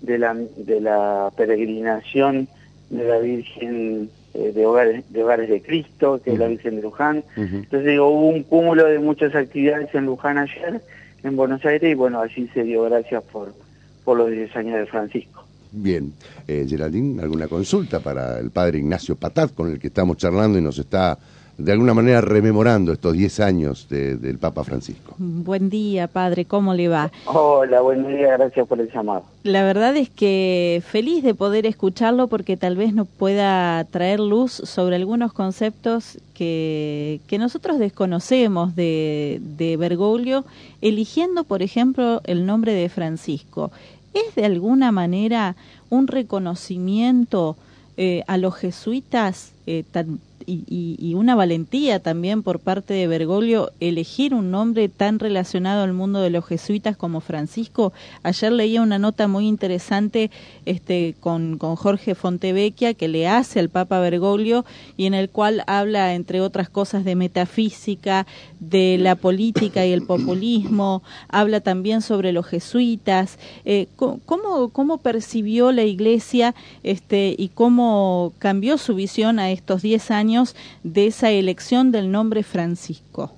de 0.00 0.18
la, 0.18 0.34
de 0.34 0.80
la 0.80 1.30
peregrinación 1.36 2.48
de 2.90 3.04
la 3.04 3.18
Virgen 3.20 4.10
eh, 4.34 4.50
de, 4.52 4.66
hogares, 4.66 5.04
de 5.12 5.22
Hogares 5.22 5.48
de 5.48 5.62
Cristo, 5.62 6.20
que 6.24 6.32
es 6.32 6.40
la 6.40 6.48
Virgen 6.48 6.74
de 6.74 6.82
Luján. 6.82 7.22
Entonces 7.36 7.84
digo, 7.84 8.08
hubo 8.08 8.30
un 8.30 8.42
cúmulo 8.42 8.86
de 8.86 8.98
muchas 8.98 9.32
actividades 9.32 9.94
en 9.94 10.06
Luján 10.06 10.36
ayer, 10.36 10.82
en 11.22 11.36
Buenos 11.36 11.64
Aires, 11.64 11.92
y 11.92 11.94
bueno, 11.94 12.20
allí 12.20 12.50
se 12.52 12.64
dio 12.64 12.82
gracias 12.82 13.22
por, 13.22 13.54
por 14.02 14.18
los 14.18 14.28
10 14.28 14.56
años 14.56 14.76
de 14.76 14.86
Francisco. 14.86 15.44
Bien, 15.70 16.12
eh, 16.48 16.66
Geraldine, 16.68 17.22
¿alguna 17.22 17.46
consulta 17.46 18.00
para 18.00 18.40
el 18.40 18.50
padre 18.50 18.78
Ignacio 18.78 19.14
Patat, 19.14 19.54
con 19.54 19.70
el 19.70 19.78
que 19.78 19.86
estamos 19.86 20.16
charlando 20.16 20.58
y 20.58 20.62
nos 20.62 20.80
está 20.80 21.16
de 21.58 21.72
alguna 21.72 21.92
manera 21.92 22.20
rememorando 22.20 22.92
estos 22.92 23.14
10 23.14 23.40
años 23.40 23.88
del 23.88 24.38
Papa 24.38 24.62
Francisco. 24.62 25.14
Buen 25.18 25.68
día, 25.68 26.06
padre, 26.06 26.44
¿cómo 26.44 26.72
le 26.72 26.86
va? 26.86 27.10
Hola, 27.26 27.80
buen 27.80 28.06
día, 28.06 28.36
gracias 28.36 28.66
por 28.68 28.80
el 28.80 28.88
llamado. 28.92 29.24
La 29.42 29.64
verdad 29.64 29.96
es 29.96 30.08
que 30.08 30.80
feliz 30.86 31.24
de 31.24 31.34
poder 31.34 31.66
escucharlo 31.66 32.28
porque 32.28 32.56
tal 32.56 32.76
vez 32.76 32.94
nos 32.94 33.08
pueda 33.08 33.82
traer 33.90 34.20
luz 34.20 34.52
sobre 34.52 34.94
algunos 34.94 35.32
conceptos 35.32 36.18
que, 36.32 37.20
que 37.26 37.38
nosotros 37.38 37.80
desconocemos 37.80 38.76
de, 38.76 39.40
de 39.58 39.76
Bergoglio, 39.76 40.44
eligiendo, 40.80 41.42
por 41.42 41.62
ejemplo, 41.62 42.20
el 42.24 42.46
nombre 42.46 42.72
de 42.72 42.88
Francisco. 42.88 43.72
¿Es 44.14 44.36
de 44.36 44.44
alguna 44.44 44.92
manera 44.92 45.56
un 45.90 46.06
reconocimiento 46.06 47.56
eh, 48.00 48.22
a 48.28 48.36
los 48.36 48.54
jesuitas 48.54 49.50
eh, 49.66 49.82
tan, 49.90 50.20
y, 50.48 51.14
una 51.14 51.34
valentía 51.34 52.00
también 52.00 52.42
por 52.42 52.60
parte 52.60 52.94
de 52.94 53.06
Bergoglio 53.06 53.70
elegir 53.80 54.34
un 54.34 54.50
nombre 54.50 54.88
tan 54.88 55.18
relacionado 55.18 55.82
al 55.82 55.92
mundo 55.92 56.20
de 56.20 56.30
los 56.30 56.46
jesuitas 56.46 56.96
como 56.96 57.20
Francisco. 57.20 57.92
Ayer 58.22 58.52
leía 58.52 58.80
una 58.80 58.98
nota 58.98 59.28
muy 59.28 59.46
interesante 59.46 60.30
este, 60.64 61.16
con, 61.20 61.58
con 61.58 61.76
Jorge 61.76 62.14
Fontevecchia 62.14 62.94
que 62.94 63.08
le 63.08 63.28
hace 63.28 63.60
al 63.60 63.68
Papa 63.68 64.00
Bergoglio 64.00 64.64
y 64.96 65.06
en 65.06 65.14
el 65.14 65.28
cual 65.28 65.64
habla, 65.66 66.14
entre 66.14 66.40
otras 66.40 66.68
cosas, 66.68 67.04
de 67.04 67.14
metafísica, 67.14 68.26
de 68.60 68.96
la 68.98 69.16
política 69.16 69.84
y 69.84 69.92
el 69.92 70.06
populismo, 70.06 71.02
habla 71.28 71.60
también 71.60 72.00
sobre 72.00 72.32
los 72.32 72.46
jesuitas. 72.46 73.38
Eh, 73.64 73.88
¿cómo, 73.96 74.68
¿Cómo 74.70 74.98
percibió 74.98 75.72
la 75.72 75.82
Iglesia 75.82 76.54
este, 76.82 77.34
y 77.36 77.48
cómo 77.48 78.32
cambió 78.38 78.78
su 78.78 78.94
visión 78.94 79.38
a 79.38 79.50
estos 79.50 79.82
10 79.82 80.10
años? 80.10 80.37
De 80.82 81.06
esa 81.06 81.30
elección 81.30 81.92
del 81.92 82.10
nombre 82.10 82.42
Francisco? 82.42 83.32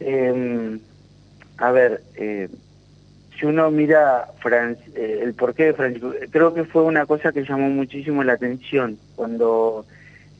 Em, 0.00 0.78
a 1.58 1.70
ver, 1.72 2.02
eh, 2.16 2.48
si 3.38 3.46
uno 3.46 3.70
mira 3.70 4.28
eh, 4.94 5.20
el 5.22 5.34
porqué 5.34 5.66
de 5.66 5.74
Francisco, 5.74 6.12
creo 6.30 6.54
que 6.54 6.64
fue 6.64 6.82
una 6.82 7.06
cosa 7.06 7.32
que 7.32 7.44
llamó 7.44 7.68
muchísimo 7.68 8.22
la 8.24 8.34
atención 8.34 8.98
cuando 9.14 9.86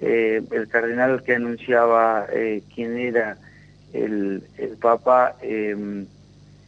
eh, 0.01 0.43
el 0.51 0.69
cardenal 0.69 1.23
que 1.23 1.35
anunciaba 1.35 2.27
quién 2.75 2.99
era 2.99 3.39
el, 3.93 4.43
el 4.59 4.77
Papa 4.77 5.37
em, 5.43 6.07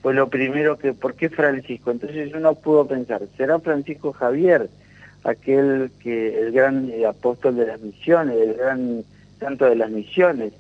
fue 0.03 0.15
lo 0.15 0.29
primero 0.29 0.79
que, 0.79 0.93
¿por 0.93 1.15
qué 1.15 1.29
Francisco? 1.29 1.91
Entonces 1.91 2.33
uno 2.35 2.55
pudo 2.55 2.87
pensar, 2.87 3.23
¿será 3.37 3.59
Francisco 3.59 4.13
Javier? 4.13 4.69
Aquel 5.29 5.91
que 6.03 6.39
el 6.39 6.53
gran 6.53 6.91
eh, 6.91 7.07
apóstol 7.07 7.57
de 7.57 7.67
las 7.67 7.81
misiones, 7.81 8.37
el 8.37 8.55
gran 8.55 9.05
santo 9.39 9.67
de 9.67 9.77
las 9.77 9.91
misiones, 9.91 10.53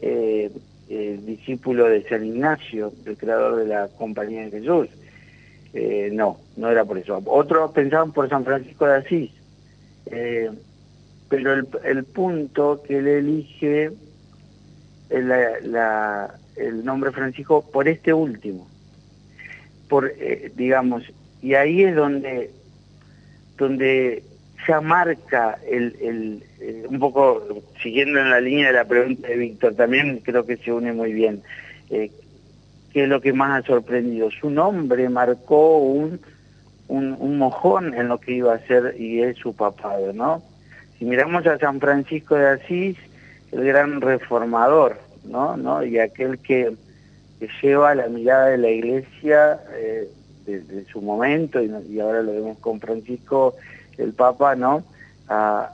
eh, 0.00 0.50
discípulo 0.88 1.86
de 1.88 2.02
San 2.08 2.24
Ignacio, 2.24 2.92
el 3.06 3.16
creador 3.16 3.56
de 3.56 3.66
la 3.66 3.88
Compañía 3.88 4.44
de 4.44 4.60
Jesús. 4.60 4.88
Eh, 5.72 6.10
no, 6.12 6.38
no 6.56 6.70
era 6.70 6.84
por 6.84 6.98
eso. 6.98 7.20
Otros 7.26 7.72
pensaban 7.72 8.12
por 8.12 8.28
San 8.28 8.44
Francisco 8.44 8.86
de 8.86 8.96
Asís. 8.96 9.30
pero 11.28 11.54
el, 11.54 11.66
el, 11.84 12.04
punto 12.04 12.82
que 12.86 12.98
él 12.98 13.08
elige 13.08 13.90
la, 15.10 16.34
el 16.56 16.84
nombre 16.84 17.10
Francisco 17.10 17.64
por 17.72 17.88
este 17.88 18.12
último. 18.12 18.68
Por, 19.88 20.12
digamos, 20.54 21.02
y 21.42 21.54
ahí 21.54 21.82
es 21.82 21.96
donde 21.96 22.50
donde 23.56 24.22
ya 24.66 24.80
marca 24.80 25.58
el, 25.68 25.96
el, 26.00 26.42
eh, 26.60 26.86
un 26.88 26.98
poco 26.98 27.42
siguiendo 27.82 28.20
en 28.20 28.30
la 28.30 28.40
línea 28.40 28.68
de 28.68 28.74
la 28.74 28.84
pregunta 28.84 29.28
de 29.28 29.36
Víctor, 29.36 29.74
también 29.74 30.20
creo 30.24 30.46
que 30.46 30.56
se 30.56 30.72
une 30.72 30.92
muy 30.92 31.12
bien. 31.12 31.42
Eh, 31.90 32.10
¿Qué 32.92 33.04
es 33.04 33.08
lo 33.08 33.20
que 33.20 33.32
más 33.32 33.64
ha 33.64 33.66
sorprendido? 33.66 34.30
Su 34.30 34.50
nombre 34.50 35.08
marcó 35.08 35.78
un, 35.78 36.20
un, 36.88 37.38
mojón 37.38 37.94
en 37.94 38.08
lo 38.08 38.18
que 38.20 38.32
iba 38.32 38.54
a 38.54 38.66
ser 38.66 38.94
y 38.98 39.20
es 39.20 39.36
su 39.36 39.54
papado, 39.54 40.12
¿no? 40.12 40.42
Si 40.98 41.04
miramos 41.04 41.44
a 41.46 41.58
San 41.58 41.80
Francisco 41.80 42.36
de 42.36 42.48
Asís, 42.50 42.96
el 43.50 43.64
gran 43.64 44.00
reformador, 44.00 45.00
¿no? 45.24 45.56
¿no? 45.56 45.84
Y 45.84 45.98
aquel 45.98 46.38
que, 46.38 46.72
que 47.40 47.48
lleva 47.60 47.94
la 47.94 48.06
mirada 48.06 48.46
de 48.46 48.58
la 48.58 48.70
iglesia 48.70 49.58
eh, 49.74 50.08
de, 50.46 50.84
su 50.90 51.00
momento, 51.00 51.60
y, 51.62 52.00
ahora 52.00 52.22
lo 52.22 52.32
vemos 52.32 52.58
con 52.58 52.80
Francisco, 52.80 53.54
el 53.98 54.12
Papa, 54.12 54.54
¿no? 54.54 54.84
A, 55.28 55.70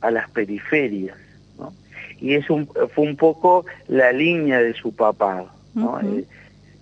a 0.00 0.10
las 0.10 0.28
periferias, 0.30 1.16
¿no? 1.58 1.72
Y 2.20 2.34
es 2.34 2.50
un, 2.50 2.66
fue 2.66 3.04
un 3.04 3.16
poco 3.16 3.64
la 3.86 4.12
línea 4.12 4.60
de 4.60 4.74
su 4.74 4.94
papado, 4.94 5.50
¿no? 5.74 6.00
Eh, 6.00 6.24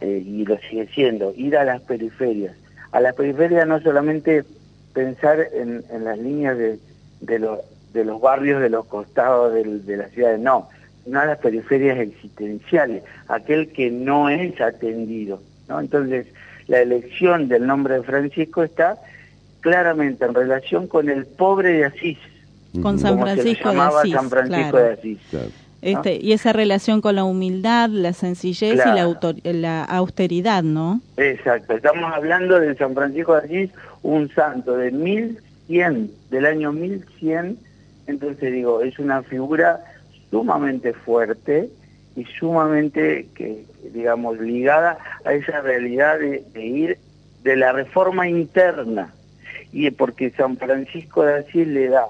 eh, 0.01 0.23
y 0.25 0.45
lo 0.45 0.59
sigue 0.59 0.87
siendo, 0.89 1.33
ir 1.37 1.57
a 1.57 1.65
las 1.65 1.81
periferias. 1.83 2.55
A 2.93 3.01
las 3.01 3.15
periferias 3.15 3.67
no 3.67 3.81
solamente 3.81 4.45
pensar 4.93 5.49
en, 5.53 5.85
en 5.91 6.05
las 6.05 6.19
líneas 6.19 6.57
de, 6.57 6.79
de, 7.21 7.39
los 7.39 7.61
de 7.93 8.05
los 8.05 8.21
barrios 8.21 8.61
de 8.61 8.71
los 8.71 8.87
costados 8.87 9.55
de 9.55 9.97
la 9.97 10.09
ciudad, 10.09 10.39
no, 10.39 10.69
no 11.07 11.21
a 11.21 11.25
las 11.25 11.39
periferias 11.39 11.99
existenciales, 11.99 13.03
aquel 13.29 13.73
que 13.73 13.91
no 13.91 14.29
es 14.29 14.61
atendido. 14.61 15.41
¿no? 15.69 15.81
Entonces, 15.81 16.27
la 16.69 16.81
elección 16.81 17.49
del 17.49 17.67
nombre 17.67 17.95
de 17.95 18.03
Francisco 18.03 18.63
está 18.63 18.99
claramente 19.61 20.25
en 20.25 20.35
relación 20.35 20.87
con 20.87 21.09
el 21.09 21.27
pobre 21.27 21.73
de 21.73 21.85
Asís. 21.87 22.19
Con 22.83 22.99
San 22.99 23.19
Francisco 23.19 23.73
de 23.73 23.81
Asís. 23.81 24.13
San 24.13 24.31
Francisco 24.31 24.77
de 24.77 24.93
Asís. 24.93 25.19
Este, 25.83 26.19
Y 26.21 26.33
esa 26.33 26.53
relación 26.53 27.01
con 27.01 27.17
la 27.17 27.25
humildad, 27.25 27.89
la 27.91 28.13
sencillez 28.13 28.75
y 28.75 28.77
la, 28.77 29.19
la, 29.45 29.85
austeridad, 29.85 30.63
¿no? 30.63 31.01
Exacto, 31.17 31.75
estamos 31.75 32.13
hablando 32.13 32.59
de 32.59 32.75
San 32.77 32.95
Francisco 32.95 33.35
de 33.35 33.39
Asís, 33.41 33.71
un 34.03 34.29
santo 34.35 34.77
de 34.77 34.91
1100, 34.91 36.11
del 36.31 36.47
año 36.47 36.73
1100, 36.73 37.59
entonces 38.07 38.53
digo, 38.53 38.83
es 38.83 38.99
una 38.99 39.23
figura 39.23 39.85
sumamente 40.31 40.93
fuerte 40.93 41.71
y 42.17 42.25
sumamente, 42.25 43.29
que 43.35 43.65
digamos, 43.93 44.41
ligada 44.41 44.99
a 45.25 45.35
esa 45.35 45.61
realidad 45.61 46.19
de, 46.19 46.67
ir 46.67 46.99
de 47.43 47.57
la 47.57 47.73
reforma 47.73 48.27
interna, 48.27 49.13
y 49.73 49.91
porque 49.91 50.31
San 50.31 50.57
Francisco 50.57 51.23
de 51.23 51.41
Asís 51.41 51.67
le 51.69 51.89
da 51.89 52.07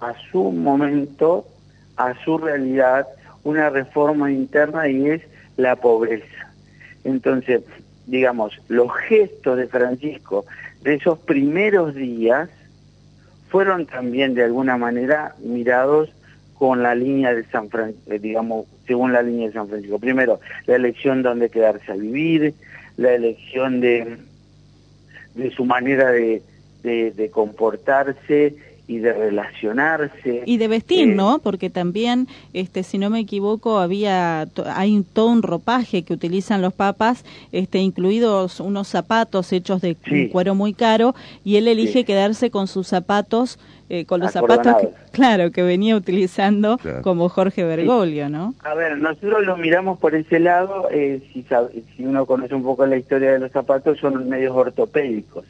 a 0.00 0.14
su 0.30 0.52
momento, 0.52 1.46
a 1.96 2.14
su 2.24 2.38
realidad, 2.38 3.08
una 3.42 3.68
reforma 3.68 4.30
interna 4.30 4.88
y 4.88 5.10
es 5.10 5.22
la 5.56 5.74
pobreza. 5.74 6.52
Entonces, 7.02 7.62
digamos, 8.06 8.60
los 8.68 8.94
gestos 9.08 9.58
de 9.58 9.66
Francisco 9.66 10.44
de 10.82 10.94
esos 10.94 11.18
primeros 11.18 11.94
días 11.94 12.48
fueron 13.48 13.86
también 13.86 14.34
de 14.34 14.44
alguna 14.44 14.76
manera 14.76 15.34
mirados 15.40 16.10
con 16.58 16.82
la 16.82 16.94
línea 16.94 17.34
de 17.34 17.44
San 17.44 17.70
Francisco, 17.70 18.12
eh, 18.12 18.18
digamos, 18.18 18.66
según 18.86 19.12
la 19.12 19.22
línea 19.22 19.46
de 19.46 19.52
San 19.52 19.68
Francisco. 19.68 19.98
Primero, 19.98 20.40
la 20.66 20.76
elección 20.76 21.22
de 21.22 21.28
dónde 21.28 21.50
quedarse 21.50 21.92
a 21.92 21.94
vivir, 21.94 22.54
la 22.96 23.14
elección 23.14 23.80
de, 23.80 24.18
de 25.34 25.50
su 25.50 25.64
manera 25.64 26.10
de, 26.10 26.42
de 26.82 27.30
comportarse 27.30 28.56
y 28.88 28.98
de 28.98 29.12
relacionarse 29.12 30.42
y 30.46 30.56
de 30.56 30.66
vestir, 30.66 31.10
eh, 31.10 31.14
¿no? 31.14 31.40
Porque 31.40 31.68
también, 31.68 32.26
este, 32.54 32.82
si 32.82 32.96
no 32.96 33.10
me 33.10 33.20
equivoco, 33.20 33.78
había 33.78 34.48
hay 34.74 35.04
todo 35.12 35.26
un 35.28 35.42
ropaje 35.42 36.02
que 36.02 36.14
utilizan 36.14 36.62
los 36.62 36.72
papas, 36.72 37.24
este, 37.52 37.78
incluidos 37.78 38.60
unos 38.60 38.88
zapatos 38.88 39.52
hechos 39.52 39.82
de 39.82 39.96
cuero 40.32 40.54
muy 40.54 40.72
caro, 40.72 41.14
y 41.44 41.56
él 41.56 41.68
elige 41.68 42.04
quedarse 42.04 42.50
con 42.50 42.66
sus 42.66 42.88
zapatos, 42.88 43.58
eh, 43.90 44.06
con 44.06 44.20
los 44.20 44.32
zapatos, 44.32 44.76
que, 44.80 44.88
claro, 45.12 45.52
que 45.52 45.62
venía 45.62 45.94
utilizando 45.94 46.80
como 47.02 47.28
Jorge 47.28 47.64
Bergoglio, 47.64 48.30
¿no? 48.30 48.54
A 48.64 48.74
ver, 48.74 48.96
nosotros 48.96 49.44
lo 49.44 49.58
miramos 49.58 49.98
por 49.98 50.14
ese 50.14 50.40
lado, 50.40 50.88
eh, 50.90 51.20
si, 51.34 51.44
si 51.94 52.04
uno 52.06 52.24
conoce 52.24 52.54
un 52.54 52.62
poco 52.62 52.86
la 52.86 52.96
historia 52.96 53.32
de 53.32 53.38
los 53.38 53.52
zapatos, 53.52 53.98
son 53.98 54.30
medios 54.30 54.56
ortopédicos. 54.56 55.44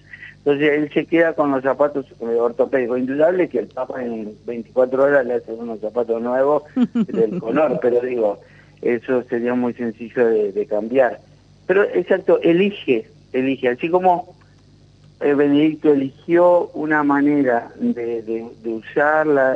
Entonces 0.49 0.79
él 0.79 0.91
se 0.95 1.05
queda 1.05 1.35
con 1.35 1.51
los 1.51 1.63
zapatos 1.63 2.07
ortopédicos. 2.21 2.99
Indudable 2.99 3.51
que 3.51 3.59
el 3.59 3.67
Papa 3.67 4.03
en 4.03 4.33
24 4.47 5.03
horas 5.03 5.27
le 5.27 5.35
hace 5.35 5.53
unos 5.53 5.79
zapatos 5.81 6.23
nuevos 6.23 6.63
del 6.95 7.39
color, 7.39 7.79
pero 7.83 8.01
digo, 8.01 8.41
eso 8.81 9.23
sería 9.25 9.53
muy 9.53 9.75
sencillo 9.75 10.27
de, 10.27 10.67
cambiar. 10.67 11.21
Pero 11.67 11.83
exacto, 11.83 12.41
elige, 12.41 13.07
elige. 13.35 13.69
Así 13.69 13.91
como 13.91 14.35
eh, 15.21 15.35
Benedicto 15.35 15.93
eligió 15.93 16.69
una 16.69 17.03
manera 17.03 17.71
de, 17.79 18.47
usar 18.65 19.27
la, 19.27 19.55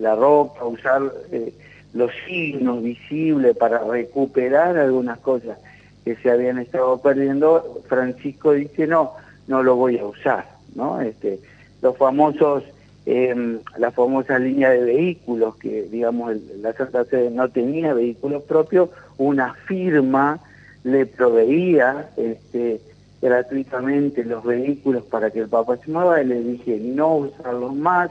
la, 0.00 0.16
ropa, 0.16 0.64
usar 0.64 1.12
eh, 1.30 1.52
los 1.94 2.10
signos 2.26 2.82
visibles 2.82 3.56
para 3.56 3.78
recuperar 3.84 4.76
algunas 4.78 5.20
cosas 5.20 5.58
que 6.04 6.16
se 6.16 6.28
habían 6.28 6.58
estado 6.58 7.00
perdiendo, 7.00 7.82
Francisco 7.86 8.50
dice, 8.50 8.88
no, 8.88 9.21
no 9.46 9.62
lo 9.62 9.76
voy 9.76 9.98
a 9.98 10.04
usar, 10.04 10.46
¿no? 10.74 11.00
Este, 11.00 11.40
los 11.80 11.96
famosos, 11.96 12.64
eh, 13.06 13.58
la 13.78 13.90
famosa 13.90 14.38
línea 14.38 14.70
de 14.70 14.84
vehículos 14.84 15.56
que, 15.56 15.82
digamos, 15.90 16.36
la 16.60 16.72
Santa 16.72 17.04
Sede 17.04 17.30
no 17.30 17.48
tenía 17.48 17.94
vehículos 17.94 18.42
propios, 18.44 18.90
una 19.18 19.54
firma 19.54 20.40
le 20.84 21.06
proveía 21.06 22.10
este, 22.16 22.80
gratuitamente 23.20 24.24
los 24.24 24.44
vehículos 24.44 25.04
para 25.04 25.30
que 25.30 25.40
el 25.40 25.48
Papa 25.48 25.76
se 25.76 25.90
mueva 25.90 26.20
y 26.20 26.26
le 26.26 26.40
dije 26.40 26.78
no 26.82 27.16
usarlos 27.16 27.74
más, 27.74 28.10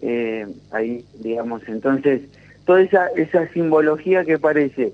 eh, 0.00 0.46
ahí, 0.72 1.04
digamos, 1.20 1.62
entonces, 1.68 2.22
toda 2.64 2.82
esa, 2.82 3.06
esa 3.08 3.48
simbología 3.48 4.24
que 4.24 4.38
parece 4.38 4.92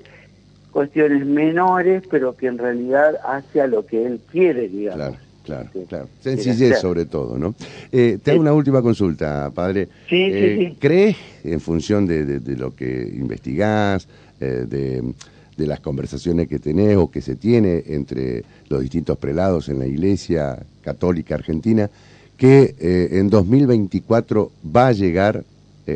cuestiones 0.70 1.24
menores, 1.26 2.02
pero 2.10 2.36
que 2.36 2.46
en 2.46 2.58
realidad 2.58 3.16
hace 3.24 3.60
a 3.60 3.66
lo 3.66 3.86
que 3.86 4.06
él 4.06 4.20
quiere, 4.30 4.68
digamos. 4.68 5.18
Claro. 5.48 6.08
Sencillez 6.20 6.78
sobre 6.80 7.06
todo, 7.06 7.38
¿no? 7.38 7.54
Eh, 7.90 8.18
te 8.22 8.32
hago 8.32 8.40
una 8.40 8.52
última 8.52 8.82
consulta, 8.82 9.50
padre. 9.54 9.88
Sí, 10.08 10.16
sí, 10.16 10.30
eh, 10.32 10.56
sí. 10.58 10.76
¿Crees, 10.78 11.16
en 11.44 11.60
función 11.60 12.06
de, 12.06 12.40
lo 12.56 12.74
que 12.74 13.10
investigás, 13.14 14.06
eh, 14.40 14.66
de, 14.68 15.66
las 15.66 15.80
conversaciones 15.80 16.46
que 16.46 16.60
tenés 16.60 16.96
o 16.96 17.10
que 17.10 17.20
se 17.20 17.34
tiene 17.34 17.82
entre 17.88 18.44
los 18.68 18.80
distintos 18.80 19.18
prelados 19.18 19.68
en 19.68 19.80
la 19.80 19.86
Iglesia 19.86 20.56
Católica 20.82 21.34
Argentina, 21.34 21.90
que 22.36 22.76
en 22.78 23.28
2024 23.28 24.52
va 24.74 24.86
a 24.86 24.92
llegar 24.92 25.42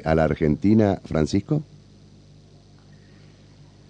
a 0.02 0.14
la 0.16 0.24
Argentina 0.24 1.00
Francisco? 1.04 1.62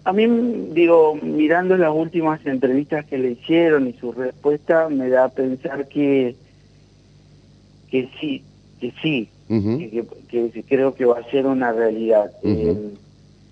A 0.04 0.12
mí, 0.12 0.26
digo, 0.72 1.14
mirando 1.22 1.76
las 1.76 1.94
últimas 1.94 2.44
entrevistas 2.44 3.04
que 3.06 3.18
le 3.18 3.32
hicieron 3.32 3.86
y 3.86 3.92
su 3.92 4.12
respuesta, 4.12 4.88
me 4.88 5.08
da 5.08 5.24
a 5.24 5.28
pensar 5.28 5.86
que, 5.88 6.34
que 7.88 8.08
sí, 8.20 8.42
que 8.80 8.92
sí, 9.00 9.28
que, 9.48 10.64
creo 10.68 10.94
que 10.94 11.04
va 11.04 11.20
a 11.20 11.30
ser 11.30 11.46
una 11.46 11.72
realidad. 11.72 12.32
Eh, 12.42 12.94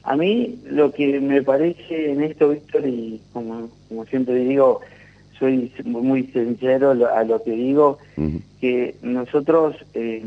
a 0.02 0.16
mí 0.16 0.58
lo 0.68 0.92
que 0.92 1.20
me 1.20 1.42
parece 1.42 2.10
en 2.10 2.22
esto, 2.22 2.48
Víctor, 2.48 2.84
y 2.84 3.20
como, 3.32 3.68
como 3.88 4.04
siempre 4.06 4.34
digo, 4.34 4.80
soy 5.38 5.72
muy 5.84 6.24
sincero 6.24 6.90
a 7.14 7.22
lo 7.22 7.42
que 7.42 7.52
digo, 7.52 7.98
que 8.60 8.96
nosotros... 9.02 9.76
Eh, 9.94 10.24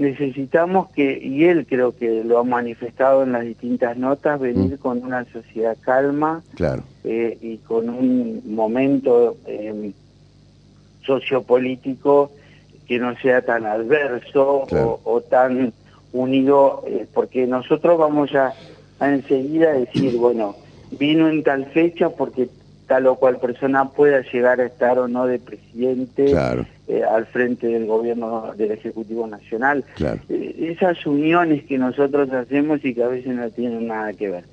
necesitamos 0.00 0.88
que, 0.90 1.18
y 1.22 1.44
él 1.44 1.66
creo 1.68 1.94
que 1.94 2.24
lo 2.24 2.38
ha 2.38 2.44
manifestado 2.44 3.22
en 3.22 3.32
las 3.32 3.44
distintas 3.44 3.98
notas, 3.98 4.40
venir 4.40 4.74
mm. 4.74 4.78
con 4.78 5.04
una 5.04 5.26
sociedad 5.26 5.76
calma 5.78 6.42
claro. 6.54 6.82
Eh, 7.04 7.36
y 7.42 7.58
con 7.58 7.90
un 7.90 8.42
momento 8.46 9.36
eh, 9.46 9.92
sociopolítico 11.02 12.32
que 12.88 12.98
no 12.98 13.14
sea 13.18 13.42
tan 13.42 13.66
adverso 13.66 14.66
o, 15.04 15.20
tan 15.20 15.72
unido, 16.12 16.82
eh, 16.86 17.06
porque 17.12 17.46
nosotros 17.46 17.98
vamos 17.98 18.34
a, 18.34 18.54
a 19.00 19.12
enseguida 19.12 19.72
decir, 19.72 20.16
bueno, 20.16 20.56
vino 20.92 21.28
en 21.28 21.42
tal 21.42 21.66
fecha 21.66 22.08
porque 22.08 22.48
tal 22.90 23.06
o 23.06 23.14
cual 23.14 23.38
persona 23.38 23.88
pueda 23.88 24.20
llegar 24.32 24.60
a 24.60 24.66
estar 24.66 24.98
o 24.98 25.06
no 25.06 25.24
de 25.24 25.38
presidente 25.38 26.34
eh, 26.88 27.02
al 27.04 27.24
frente 27.26 27.68
del 27.68 27.86
gobierno 27.86 28.52
del 28.56 28.72
Ejecutivo 28.72 29.28
Nacional. 29.28 29.84
Eh, 30.28 30.74
esas 30.76 31.06
uniones 31.06 31.62
que 31.66 31.78
nosotros 31.78 32.32
hacemos 32.32 32.84
y 32.84 32.92
que 32.92 33.04
a 33.04 33.06
veces 33.06 33.32
no 33.32 33.48
tienen 33.50 33.86
nada 33.86 34.12
que 34.12 34.30
ver. 34.30 34.44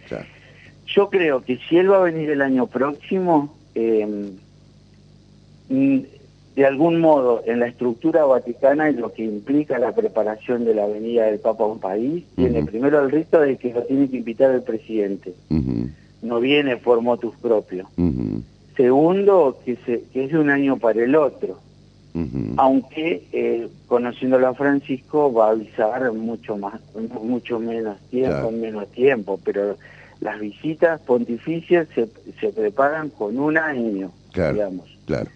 Yo 0.86 1.10
creo 1.10 1.42
que 1.42 1.58
si 1.68 1.80
él 1.80 1.92
va 1.92 1.98
a 1.98 2.04
venir 2.04 2.30
el 2.30 2.44
año 2.44 2.68
próximo, 2.68 3.58
em, 3.74 4.34
mm, 5.70 6.00
de 6.58 6.66
algún 6.68 7.02
modo 7.02 7.42
en 7.48 7.60
la 7.60 7.66
estructura 7.66 8.24
vaticana 8.26 8.92
y 8.92 8.94
lo 8.94 9.14
que 9.14 9.24
implica 9.24 9.80
la 9.80 9.94
preparación 9.94 10.64
de 10.64 10.76
la 10.76 10.86
venida 10.86 11.26
del 11.26 11.40
Papa 11.40 11.64
a 11.64 11.68
un 11.68 11.80
país, 11.80 12.24
tiene 12.36 12.64
primero 12.64 13.04
el 13.04 13.10
rito 13.10 13.40
de 13.40 13.58
que 13.58 13.74
lo 13.74 13.82
tiene 13.82 14.08
que 14.08 14.18
invitar 14.18 14.52
el 14.52 14.62
presidente 14.62 15.34
no 16.22 16.40
viene 16.40 16.78
por 16.78 17.02
motus 17.02 17.36
propio. 17.36 17.88
Segundo, 18.76 19.58
que, 19.66 19.76
se, 19.86 20.04
que 20.14 20.26
es 20.26 20.32
de 20.32 20.40
un 20.40 20.50
año 20.50 20.78
para 20.78 21.04
el 21.04 21.16
otro. 21.16 21.60
Aunque, 22.58 23.24
eh, 23.32 23.68
conociéndolo 23.88 24.48
a 24.48 24.56
Francisco, 24.56 25.32
va 25.32 25.50
a 25.50 25.52
avisar 25.52 26.12
mucho 26.14 26.58
más, 26.58 26.82
mucho 27.22 27.60
menos 27.60 27.98
tiempo, 28.10 28.50
menos 28.50 28.88
tiempo, 28.88 29.40
pero 29.44 29.78
las 30.20 30.40
visitas 30.40 31.00
pontificias 31.02 31.88
se, 31.94 32.08
se 32.40 32.50
preparan 32.50 33.10
con 33.12 33.38
un 33.38 33.56
año, 33.60 34.12
digamos. 34.34 34.98
Claro. 35.06 35.30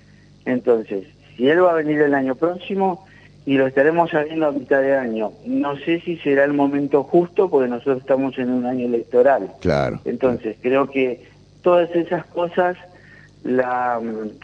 Entonces, 0.46 1.06
si 1.38 1.48
él 1.48 1.64
va 1.64 1.72
a 1.72 1.76
venir 1.76 2.02
el 2.02 2.16
año 2.16 2.34
próximo, 2.34 3.06
y 3.46 3.58
lo 3.58 3.68
estaremos 3.68 4.12
sabiendo 4.12 4.48
a 4.48 4.52
mitad 4.52 4.82
de 4.82 4.96
año. 4.96 5.32
No 5.46 5.76
sé 5.78 6.02
si 6.02 6.18
será 6.18 6.44
el 6.44 6.54
momento 6.54 7.04
justo 7.04 7.50
porque 7.50 7.70
nosotros 7.70 8.00
estamos 8.00 8.38
en 8.38 8.50
un 8.50 8.66
año 8.66 8.86
electoral. 8.86 9.52
Claro. 9.62 10.00
Entonces, 10.06 10.58
creo 10.62 10.90
que 10.90 11.24
todas 11.64 11.90
esas 11.96 12.26
cosas, 12.28 12.78
la, 13.44 14.00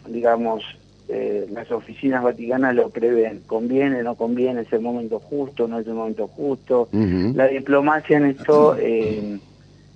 digamos, 0.08 0.64
eh, 1.10 1.48
las 1.52 1.72
oficinas 1.72 2.24
vaticanas 2.24 2.76
lo 2.76 2.90
prevén. 2.90 3.42
Conviene, 3.46 4.04
no 4.04 4.16
conviene, 4.16 4.62
es 4.62 4.74
el 4.74 4.82
momento 4.82 5.20
justo, 5.20 5.68
no 5.68 5.80
es 5.80 5.88
el 5.88 5.94
momento 5.94 6.28
justo. 6.28 6.90
La 6.92 7.48
diplomacia 7.48 8.18
en 8.18 8.26
esto 8.26 8.76
eh, 8.78 9.40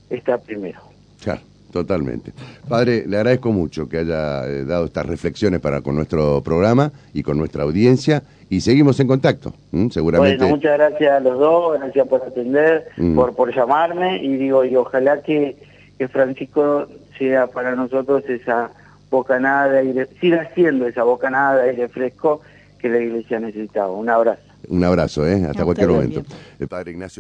está 0.10 0.38
primero. 0.38 0.80
Claro, 1.22 1.42
totalmente. 1.72 2.32
Padre, 2.70 3.06
le 3.08 3.18
agradezco 3.18 3.52
mucho 3.52 3.90
que 3.90 3.98
haya 3.98 4.48
eh, 4.48 4.64
dado 4.64 4.86
estas 4.86 5.06
reflexiones 5.06 5.60
para 5.60 5.82
con 5.82 5.96
nuestro 5.96 6.42
programa 6.44 6.92
y 7.14 7.24
con 7.24 7.38
nuestra 7.38 7.64
audiencia 7.64 8.24
y 8.52 8.60
seguimos 8.60 9.00
en 9.00 9.08
contacto, 9.08 9.54
seguramente. 9.92 10.40
Bueno, 10.40 10.58
muchas 10.58 10.78
gracias 10.78 11.10
a 11.14 11.20
los 11.22 11.40
dos, 11.40 11.80
gracias 11.80 12.06
por 12.06 12.22
atender, 12.22 12.86
mm. 12.98 13.16
por, 13.16 13.34
por 13.34 13.56
llamarme 13.56 14.22
y 14.22 14.36
digo, 14.36 14.66
y 14.66 14.76
ojalá 14.76 15.22
que, 15.22 15.56
que 15.98 16.10
Francisco 16.10 16.86
sea 17.18 17.48
para 17.48 17.78
nosotros 17.78 18.26
esa 18.28 18.72
bocanada 19.10 19.70
de 19.70 19.80
aire, 19.80 20.08
siga 20.20 20.50
siendo 20.54 20.86
esa 20.86 21.04
bocanada 21.04 21.64
de 21.64 21.70
aire 21.70 21.88
fresco 21.88 22.42
que 22.78 22.90
la 22.90 23.00
iglesia 23.00 23.40
necesitaba. 23.40 23.90
Un 23.90 24.10
abrazo. 24.10 24.42
Un 24.68 24.84
abrazo, 24.84 25.26
¿eh? 25.26 25.46
Hasta 25.50 25.64
cualquier 25.64 25.88
momento. 25.88 26.22
El 26.60 26.68
padre 26.68 26.92
Ignacio. 26.92 27.20